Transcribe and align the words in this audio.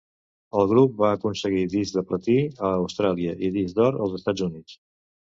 El 0.59 0.63
grup 0.69 0.93
va 1.01 1.09
aconseguir 1.17 1.59
disc 1.73 1.97
de 1.97 2.03
platí 2.11 2.37
a 2.69 2.71
Austràlia 2.77 3.35
i 3.49 3.51
disc 3.59 3.77
d'or 3.81 3.99
als 4.07 4.17
Estats 4.21 4.47
Units. 4.47 4.75